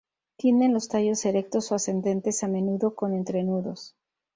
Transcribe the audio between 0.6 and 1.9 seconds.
los tallos erectos o